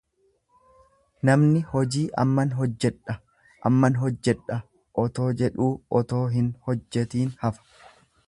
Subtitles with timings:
[1.29, 3.17] Namni hojii amman hojjedha,
[3.71, 4.59] amman hojjedha
[5.05, 5.71] otoo jedhuu
[6.03, 7.95] otoo hin hojjetiin hafa.